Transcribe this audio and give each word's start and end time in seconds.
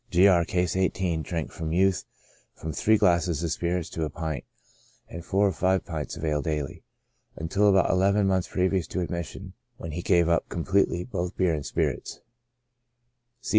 G. 0.09 0.27
R— 0.27 0.45
(Case 0.45 0.75
18) 0.75 1.21
drank 1.21 1.51
from 1.51 1.71
youth 1.71 2.05
from 2.55 2.73
three 2.73 2.97
glasses 2.97 3.43
of 3.43 3.51
spirits 3.51 3.87
to 3.91 3.99
PREDISPOSING 3.99 4.09
CAUSES. 4.13 4.17
45 4.17 4.33
a 4.33 4.33
pint, 4.33 4.45
and 5.15 5.23
four 5.23 5.47
or 5.47 5.51
five 5.51 5.85
pints 5.85 6.17
of 6.17 6.25
ale 6.25 6.41
daily, 6.41 6.83
until 7.35 7.69
about 7.69 7.91
eleven 7.91 8.25
months 8.25 8.47
previous 8.47 8.87
to 8.87 9.01
admission, 9.01 9.53
v^hen 9.79 9.93
he 9.93 10.01
gave 10.01 10.27
up 10.27 10.49
completely 10.49 11.03
both 11.03 11.37
beer 11.37 11.53
and 11.53 11.67
spirits. 11.67 12.19